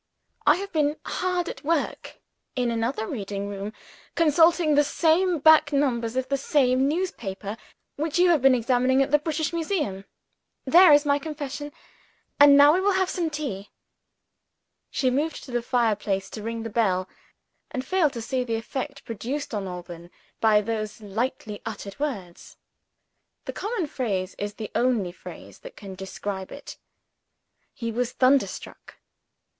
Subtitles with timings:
[0.47, 2.19] I have been hard at work,
[2.55, 3.71] in another reading room,
[4.15, 7.55] consulting the same back numbers of the same newspaper,
[7.97, 10.05] which you have been examining at the British Museum.
[10.65, 11.71] There is my confession
[12.39, 13.69] and now we will have some tea."
[14.89, 17.07] She moved to the fireplace, to ring the bell,
[17.69, 20.09] and failed to see the effect produced on Alban
[20.39, 22.57] by those lightly uttered words.
[23.45, 26.79] The common phrase is the only phrase that can describe it.
[27.75, 28.95] He was thunderstruck.